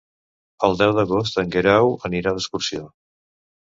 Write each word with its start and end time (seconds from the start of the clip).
El 0.67 0.77
deu 0.79 0.95
d'agost 1.01 1.39
en 1.43 1.53
Guerau 1.59 1.95
anirà 2.11 2.37
d'excursió. 2.43 2.87